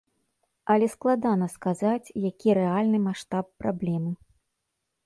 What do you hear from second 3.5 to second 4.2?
праблемы.